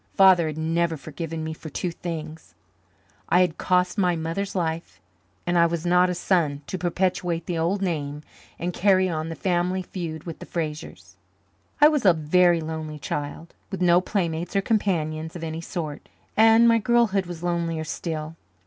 [0.15, 2.55] Father had never forgiven me for two things.
[3.29, 4.99] I had cost my mother's life
[5.45, 8.23] and I was not a son to perpetuate the old name
[8.57, 11.17] and carry on the family feud with the Frasers.
[11.79, 16.67] I was a very lonely child, with no playmates or companions of any sort, and
[16.67, 18.35] my girlhood was lonelier still.